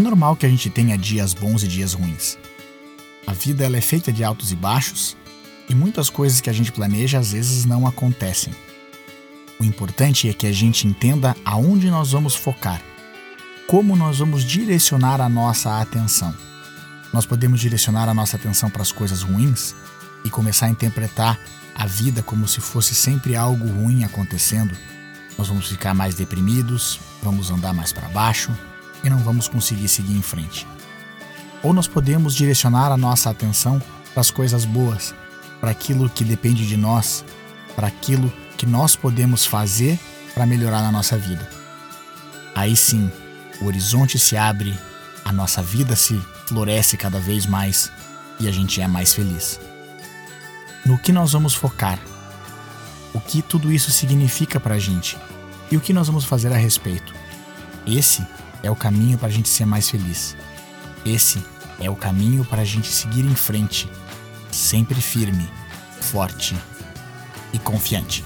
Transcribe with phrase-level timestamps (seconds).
[0.00, 2.38] normal que a gente tenha dias bons e dias ruins.
[3.26, 5.16] A vida ela é feita de altos e baixos,
[5.68, 8.52] e muitas coisas que a gente planeja às vezes não acontecem.
[9.58, 12.82] O importante é que a gente entenda aonde nós vamos focar,
[13.66, 16.34] como nós vamos direcionar a nossa atenção.
[17.12, 19.74] Nós podemos direcionar a nossa atenção para as coisas ruins
[20.24, 21.38] e começar a interpretar
[21.74, 24.76] a vida como se fosse sempre algo ruim acontecendo.
[25.36, 28.50] Nós vamos ficar mais deprimidos, vamos andar mais para baixo
[29.04, 30.66] e não vamos conseguir seguir em frente.
[31.62, 33.80] Ou nós podemos direcionar a nossa atenção
[34.12, 35.14] para as coisas boas,
[35.60, 37.24] para aquilo que depende de nós,
[37.76, 39.98] para aquilo que nós podemos fazer
[40.34, 41.48] para melhorar na nossa vida.
[42.54, 43.10] Aí sim,
[43.60, 44.78] o horizonte se abre,
[45.24, 47.90] a nossa vida se floresce cada vez mais
[48.38, 49.60] e a gente é mais feliz.
[50.84, 51.98] No que nós vamos focar?
[53.12, 55.16] O que tudo isso significa para a gente?
[55.70, 57.12] E o que nós vamos fazer a respeito?
[57.86, 58.26] Esse
[58.62, 60.36] é o caminho para a gente ser mais feliz.
[61.04, 61.42] Esse
[61.80, 63.88] é o caminho para a gente seguir em frente,
[64.50, 65.48] sempre firme,
[66.00, 66.56] forte
[67.52, 68.24] e confiante.